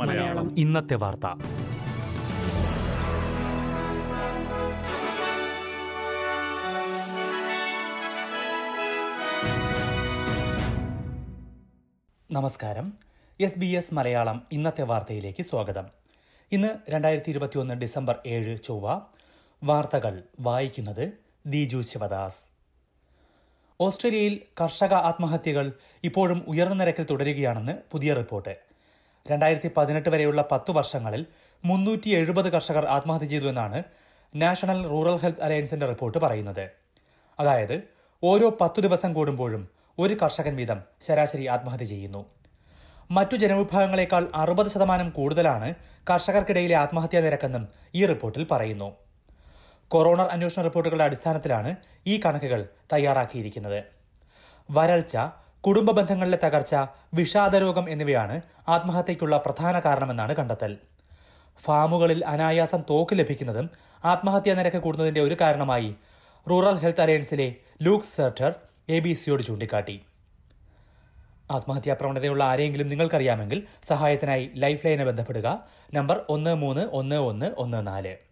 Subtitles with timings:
[0.00, 0.58] മലയാളം.
[0.58, 1.26] ഇന്നത്തെ വാർത്ത.
[12.30, 12.92] നമസ്കാരം.
[13.40, 15.86] എസ് ബി എസ് മലയാളം ഇന്നത്തെ വാർത്തയിലേക്ക് സ്വാഗതം.
[16.52, 19.00] ഇന്ന് രണ്ടായിരത്തി ഇരുപത്തിയൊന്ന് ഡിസംബർ ഏഴ് ചൊവ്വ.
[19.64, 21.12] വാർത്തകൾ വായിക്കുന്നത്
[21.46, 22.55] ദിജു ശിവദാസ്.
[23.80, 25.72] ഓസ്ട്രേലിയയിൽ കർഷക ആത്മഹത്യകൾ
[26.04, 28.56] ഇപ്പോഴും ഉയർന്ന നിരക്കിൽ തുടരുകയാണെന്ന് പുതിയ റിപ്പോർട്ട്.
[29.30, 31.26] രണ്ടായിരത്തി പതിനെട്ട് വരെയുള്ള പത്തു വർഷങ്ങളിൽ
[31.64, 33.82] മുന്നൂറ്റി എഴുപത് കർഷകർ ആത്മഹത്യ ചെയ്തു എന്നാണ്
[34.34, 36.70] നാഷണൽ റൂറൽ ഹെൽത്ത് അലയൻസിന്റെ റിപ്പോർട്ട് പറയുന്നത്.
[37.40, 37.82] അതായത്
[38.22, 39.68] ഓരോ പത്തു ദിവസം കൂടുമ്പോഴും
[39.98, 42.26] ഒരു കർഷകൻ വീതം ശരാശരി ആത്മഹത്യ ചെയ്യുന്നു.
[43.10, 45.74] മറ്റു ജനവിഭാഗങ്ങളെക്കാൾ അറുപത് ശതമാനം കൂടുതലാണ്
[46.10, 49.05] കർഷകർക്കിടയിലെ ആത്മഹത്യാ നിരക്കെന്നും ഈ റിപ്പോർട്ടിൽ പറയുന്നു.
[49.88, 51.76] കൊറോണ അന്വേഷണ റിപ്പോർട്ടുകളുടെ അടിസ്ഥാനത്തിലാണ്
[52.06, 53.84] ഈ കണക്കുകൾ തയ്യാറാക്കിയിരിക്കുന്നത്.
[54.70, 55.16] വരൾച്ച
[55.60, 56.76] കുടുംബ ബന്ധങ്ങളിലെ തകർച്ച
[57.14, 60.76] വിഷാദരോഗം എന്നിവയാണ് ആത്മഹത്യയ്ക്കുള്ള പ്രധാന കാരണമെന്നാണ് കണ്ടെത്തൽ.
[61.64, 63.70] ഫാമുകളിൽ അനായാസം തോക്ക് ലഭിക്കുന്നതും
[64.04, 65.94] ആത്മഹത്യാ നിരക്ക് കൂടുന്നതിന്റെ ഒരു കാരണമായി
[66.50, 68.54] റൂറൽ ഹെൽത്ത് അലയൻസിലെ ലൂക്ക് സെർട്ടർ
[68.88, 70.02] എ ബി സിയോട് ചൂണ്ടിക്കാട്ടി.
[71.50, 75.64] ആത്മഹത്യാ പ്രവണതയുള്ള ആരെങ്കിലും നിങ്ങൾക്കറിയാമെങ്കിൽ സഹായത്തിനായി ലൈഫ് ലൈനെ ബന്ധപ്പെടുക.
[75.94, 78.25] നമ്പർ ഒന്ന് മൂന്ന് ഒന്ന് ഒന്ന് ഒന്ന് നാല്.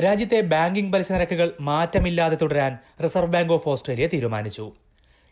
[0.00, 4.72] രാജ്യത്തെ ബാങ്കിംഗ് പലിശ നിരക്കുകൾ മാറ്റമില്ലാതെ തുടരാൻ റിസർവ് ബാങ്ക് ഓഫ് ഓസ്ട്രേലിയ തീരുമാനിച്ചു.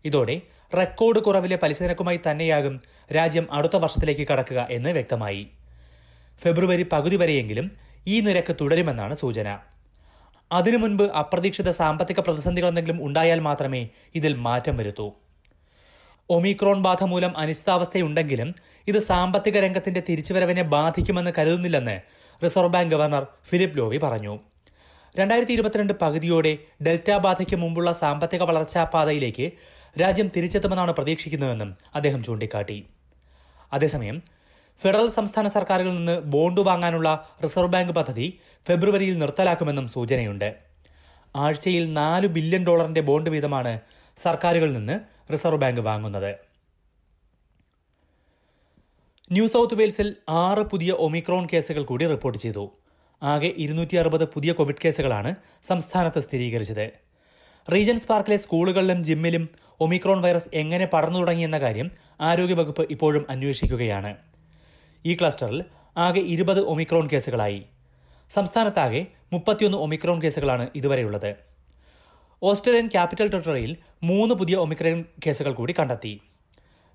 [0.05, 0.41] ഇതോടെ
[0.77, 2.81] റെക്കോർഡ് കുറവിലെ പലിശ നിരക്കുമായി തന്നെയാകും
[3.17, 5.47] രാജ്യം അടുത്ത വർഷത്തിലേക്ക് കടക്കുക എന്ന് വ്യക്തമായി.
[6.43, 7.71] ഫെബ്രുവരി പകുതി വരെയെങ്കിലും
[8.07, 9.59] ഈ നിരക്ക് തുടരുമെന്നാണ് സൂചന.
[10.53, 15.13] അതിനു മുൻപ് അപ്രതീക്ഷിത സാമ്പത്തിക പ്രതിസന്ധികൾ എന്തെങ്കിലും ഉണ്ടായാൽ മാത്രമേ ഇതിൽ മാറ്റം വരുത്തൂ.
[16.31, 18.55] ഒമിക്രോൺ ബാധ മൂലം അനിശ്ചിതാവസ്ഥയുണ്ടെങ്കിലും
[18.89, 22.01] ഇത് സാമ്പത്തിക രംഗത്തിന്റെ തിരിച്ചുവരവിനെ ബാധിക്കുമെന്ന് കരുതുന്നില്ലെന്ന്
[22.45, 24.39] reserve bank governor Philip Lowe പറഞ്ഞു.
[25.19, 29.53] രണ്ടായിരത്തി ഇരുപത്തിരണ്ട് പകുതിയോടെ ഡെൽറ്റ ബാധയ്ക്ക് മുമ്പുള്ള സാമ്പത്തിക വളർച്ചാ പാതയിലേക്ക്
[30.01, 32.87] രാജ്യം തിരിച്ചെത്തുമെന്നാണ് പ്രതീക്ഷിക്കുന്നതെന്നും അദ്ദേഹം ചൂണ്ടിക്കാട്ടി.
[33.73, 34.23] അതേസമയം
[34.81, 40.57] ഫെഡറൽ സംസ്ഥാന സർക്കാരുകളിൽ നിന്ന് ബോണ്ട് വാങ്ങാനുള്ള റിസർവ് ബാങ്ക് പദ്ധതി ഫെബ്രുവരിയിൽ നിർത്തലാക്കുമെന്നും സൂചനയുണ്ട്.
[41.37, 43.81] ആഴ്ചയിൽ നാല് ബില്യൺ ഡോളറിന്റെ ബോണ്ട് വീതമാണ്
[44.17, 45.01] സർക്കാരുകളിൽ നിന്ന്
[45.33, 46.33] റിസർവ് ബാങ്ക് വാങ്ങുന്നത്.
[49.33, 52.65] ന്യൂ സൗത്ത് വെയിൽസിൽ ആറ് പുതിയ ഒമിക്രോൺ കേസുകൾ കൂടി റിപ്പോർട്ട് ചെയ്തു.
[53.23, 56.91] ആകെ ഇരുന്നൂറ്റി അറുപത് പുതിയ കോവിഡ് കേസുകളാണ് സംസ്ഥാനത്ത് സ്ഥിരീകരിച്ചത്.
[57.73, 59.49] റീജൻസ് പാർക്കിലെ സ്കൂളുകളിലും ജിമ്മിലും
[59.81, 64.17] ഒമിക്രോൺ വൈറസ് എങ്ങനെ പടർന്നു തുടങ്ങിയെന്ന കാര്യം ആരോഗ്യവകുപ്പ് ഇപ്പോഴും അന്വേഷിക്കുകയാണ്.
[65.07, 65.65] ഈ ക്ലസ്റ്ററിൽ
[65.97, 67.67] ആകെ ഇരുപത് ഒമിക്രോൺ കേസുകളായി.
[68.31, 71.37] സംസ്ഥാനത്താകെ മുപ്പത്തിയൊന്ന് ഒമിക്രോൺ കേസുകളാണ് ഇതുവരെയുള്ളത്.
[72.43, 76.21] ഓസ്ട്രേലിയൻ ക്യാപിറ്റൽ ടെറിട്ടറിയിൽ മൂന്ന് പുതിയ ഒമിക്രോൺ കേസുകൾ കൂടി കണ്ടെത്തി.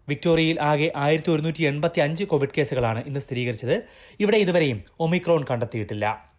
[0.09, 3.83] വിക്ടോറിയയിൽ ആകെ ആയിരത്തി ഒരുന്നൂറ്റി എൺപത്തി അഞ്ച് കോവിഡ് കേസുകളാണ് ഇന്ന് സ്ഥിരീകരിച്ചത്.
[4.19, 6.31] ഇവിടെ ഇതുവരെയും ഒമിക്രോൺ കണ്ടെത്തിയിട്ടില്ല.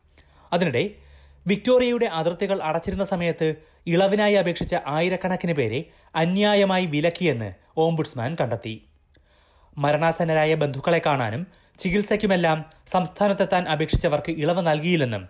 [0.53, 0.91] അതിനിടെ
[1.47, 3.55] വിക്ടോറിയയുടെ അതിർത്തികൾ അടച്ചിരുന്ന സമയത്ത്
[3.87, 5.85] ഇളവിനായി അപേക്ഷിച്ച ആയിരക്കണക്കിന് പേരെ
[6.15, 8.83] അന്യായമായി വിലക്കിയെന്ന് ഓംബുഡ്സ്മാൻ കണ്ടെത്തി.
[9.79, 11.47] മരണാസന്നരായ ബന്ധുക്കളെ കാണാനും
[11.79, 15.29] ചികിത്സയ്ക്കുമെല്ലാം സംസ്ഥാനത്തെത്താൻ അപേക്ഷിച്ചവർക്ക് ഇളവ് നൽകിയില്ലെന്നും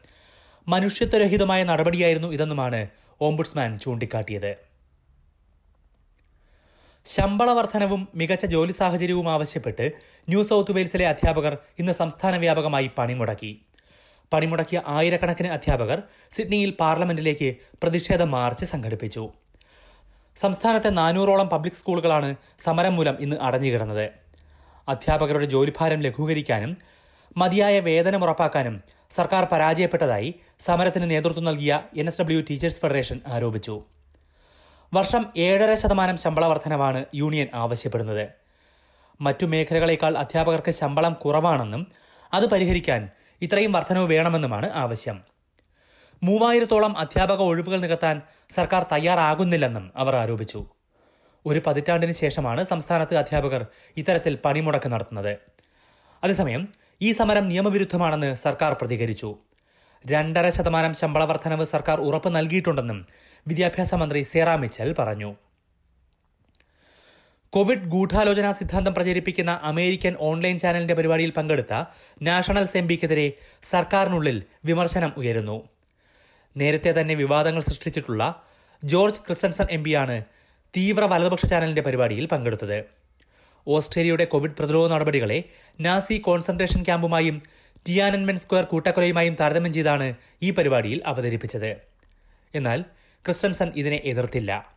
[0.68, 2.88] മനുഷ്യത്വരഹിതമായ നടപടിയായിരുന്നു ഇതെന്നുമാണ്
[3.20, 4.56] ഓംബുഡ്സ്മാൻ ചൂണ്ടിക്കാട്ടിയത്.
[7.14, 9.84] ശമ്പള വർധനവും മികച്ച ജോലി സാഹചര്യവും ആവശ്യപ്പെട്ട്
[10.28, 13.50] ന്യൂ സൗത്ത് വെയിൽസിലെ അധ്യാപകർ ഇന്ന് സംസ്ഥാന വ്യാപകമായി പണിമുടക്കി.
[14.32, 15.98] പണിമുടക്കിയ ആയിരക്കണക്കിന് അധ്യാപകർ
[16.36, 17.48] സിഡ്നിയിൽ പാർലമെന്റിലേക്ക്
[17.82, 19.24] പ്രതിഷേധ മാർച്ച് സംഘടിപ്പിച്ചു.
[20.36, 22.30] സംസ്ഥാനത്തെ നാനൂറോളം പബ്ലിക് സ്കൂളുകളാണ്
[22.64, 24.06] സമരം മൂലം ഇന്ന് അടഞ്ഞുകിടന്നത്.
[24.88, 26.72] അധ്യാപകരുടെ ജോലിഭാരം ലഘൂകരിക്കാനും
[27.36, 28.76] മതിയായ വേതനം ഉറപ്പാക്കാനും
[29.16, 30.30] സർക്കാർ പരാജയപ്പെട്ടതായി
[30.66, 32.08] സമരത്തിന് നേതൃത്വം നൽകിയ എൻ
[32.50, 33.76] ടീച്ചേഴ്സ് ഫെഡറേഷൻ ആരോപിച്ചു.
[34.94, 38.28] വർഷം ഏഴര ശതമാനം ശമ്പള വർധനമാണ് യൂണിയൻ ആവശ്യപ്പെടുന്നത്.
[39.20, 41.86] മറ്റു മേഖലകളേക്കാൾ അധ്യാപകർക്ക് ശമ്പളം കുറവാണെന്നും
[42.34, 43.10] അത് പരിഹരിക്കാൻ
[43.42, 45.20] ഇത്രയും വർധനവ് വേണമെന്നുമാണ് ആവശ്യം.
[46.22, 48.22] മൂവായിരത്തോളം അധ്യാപക ഒഴിവുകൾ നികത്താൻ
[48.54, 50.66] സർക്കാർ തയ്യാറാകുന്നില്ലെന്നും അവർ ആരോപിച്ചു.
[51.46, 55.38] ഒരു പതിറ്റാണ്ടിന് ശേഷമാണ് സംസ്ഥാനത്ത് അധ്യാപകർ ഇത്തരത്തിൽ പണിമുടക്ക് നടത്തുന്നത്.
[56.24, 56.68] അതേസമയം
[57.02, 59.36] ഈ സമരം നിയമവിരുദ്ധമാണെന്ന് സർക്കാർ പ്രതികരിച്ചു.
[60.06, 63.06] രണ്ടര ശതമാനം ശമ്പള വർധനവ് സർക്കാർ ഉറപ്പ് നൽകിയിട്ടുണ്ടെന്നും
[63.46, 65.34] വിദ്യാഭ്യാസ മന്ത്രി സേറ മിച്ചൽ പറഞ്ഞു.
[67.50, 71.84] കോവിഡ് ഗൂഢാലോചനാ സിദ്ധാന്തം പ്രചരിപ്പിക്കുന്ന അമേരിക്കൻ ഓൺലൈൻ ചാനലിന്റെ പരിപാടിയിൽ പങ്കെടുത്ത
[72.22, 73.32] നാഷണൽ സെംബിക്കെതിരെ
[73.70, 75.68] സർക്കാരിനുള്ളിൽ വിമർശനം ഉയരുന്നു.
[76.56, 78.44] നേരത്തെ തന്നെ വിവാദങ്ങൾ സൃഷ്ടിച്ചിട്ടുള്ള
[78.84, 80.24] ജോർജ് ക്രിസ്റ്റൻസൺ എം ആണ്
[80.76, 82.84] തീവ്ര വലതുപക്ഷ ചാനലിന്റെ പരിപാടിയിൽ പങ്കെടുത്തത്.
[83.66, 85.44] ഓസ്ട്രേലിയയുടെ കോവിഡ് പ്രതിരോധ നടപടികളെ
[85.80, 87.42] നാസി കോൺസെൻട്രേഷൻ ക്യാമ്പുമായും
[87.88, 91.76] ടിയാനൻമെൻ സ്ക്വയർ കൂട്ടക്കൊലയുമായും താരതമ്യം ചെയ്താണ് ഈ പരിപാടിയിൽ അവതരിപ്പിച്ചത്.
[92.54, 92.84] എന്നാൽ
[93.26, 94.76] ക്രിസ്റ്റൻസൺ ഇതിനെ എതിർത്തില്ല.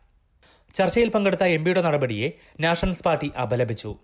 [0.74, 2.30] ചർച്ചയിൽ പങ്കെടുത്ത എം പിയുടെ നടപടിയെ
[2.60, 3.96] നാഷണൽസ് പാർട്ടി അപലപിച്ചു.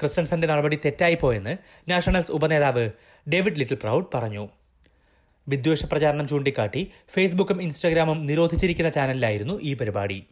[0.00, 1.56] ക്രിസ്റ്റൻസന്റെ നടപടി തെറ്റായിപ്പോയെന്ന്
[1.88, 2.90] നാഷണൽസ് ഉപനേതാവ്
[3.32, 4.48] ഡേവിഡ് ലിറ്റിൽ പ്രൌഡ് പറഞ്ഞു.
[5.48, 10.24] വിദ്വേഷ പ്രചാരണം ചൂണ്ടിക്കാട്ടി ഫേസ്ബുക്കും ഇൻസ്റ്റഗ്രാമും നിരോധിച്ചിരിക്കുന്ന ചാനലിലായിരുന്നു ഈ പരിപാടി.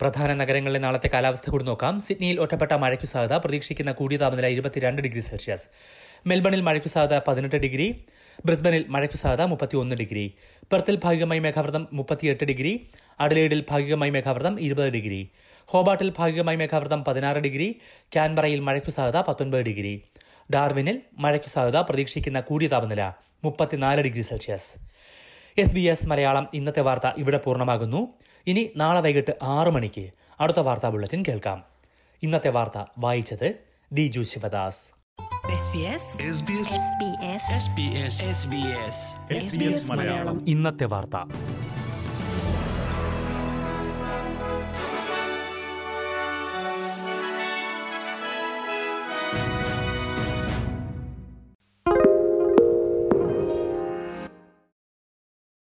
[0.00, 2.00] പ്രധാന നഗരങ്ങളിലെ നാളത്തെ കാലാവസ്ഥ കൂടി നോക്കാം.
[2.00, 5.62] സിഡ്നിയിൽ ഒറ്റപ്പെട്ട മഴയ്ക്കു സാധ്യത പ്രതീക്ഷിക്കുന്ന കൂടിയ താപനില ഇരുപത്തിരണ്ട് ഡിഗ്രി സെൽഷ്യസ്.
[6.26, 8.04] മെൽബണിൽ മഴയ്ക്കു സാധ്യത പതിനെട്ട് ഡിഗ്രി.
[8.44, 10.34] ബ്രിസ്ബനിൽ മഴയ്ക്ക് സാധ്യത മുപ്പത്തിയൊന്ന് ഡിഗ്രി.
[10.72, 12.88] പെർത്തിൽ ഭാഗികമായി മേഘാവൃതം മുപ്പത്തിയെട്ട് ഡിഗ്രി.
[13.20, 15.28] അഡലേഡിൽ ഭാഗികമായി മേഘാവൃതം ഇരുപത് ഡിഗ്രി.
[15.66, 17.80] ഹോബാട്ടിൽ ഭാഗികമായി മേഘാവൃതം പതിനാറ് ഡിഗ്രി.
[18.12, 20.02] ക്യാൻബറയിൽ മഴയ്ക്ക് സാധ്യത പത്തൊൻപത് ഡിഗ്രി.
[20.54, 23.12] ഡാർവിനിൽ മഴയ്ക്ക് സാധ്യത പ്രതീക്ഷിക്കുന്ന കൂടിയ താപനില
[23.44, 24.78] മുപ്പത്തിനാല് degree Celsius.
[25.58, 28.08] S B S Malayalam ഇന്നത്തെ വാർത്ത ഇവിടെ പൂർണമാകുന്നു.
[28.46, 31.64] ഇനി നാളെ വൈകിട്ട് ആറ് മണിക്ക് അടുത്ത വാർത്താ ബുള്ളറ്റിൻ കേൾക്കാം.
[32.22, 33.54] ഇന്നത്തെ വാർത്ത വായിച്ചത്
[33.92, 35.01] Diju Sivadas.
[35.42, 36.04] SBS
[36.38, 38.96] SBS SBS
[39.46, 40.44] SBS Malayalam.
[40.48, 41.14] ഇന്നത്തെ വാർത്ത.